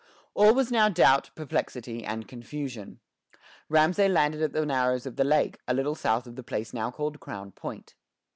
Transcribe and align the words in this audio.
All 0.33 0.55
was 0.55 0.71
now 0.71 0.89
doubt, 0.89 1.29
perplexity, 1.35 2.03
and 2.03 2.27
confusion. 2.27 2.99
Ramesay 3.69 4.09
landed 4.11 4.41
at 4.41 4.51
the 4.51 4.65
narrows 4.65 5.05
of 5.05 5.15
the 5.15 5.23
lake, 5.23 5.59
a 5.67 5.75
little 5.75 5.93
south 5.93 6.25
of 6.25 6.35
the 6.35 6.41
place 6.43 6.73
now 6.73 6.89
called 6.89 7.19
Crown 7.19 7.51
Point. 7.51 7.93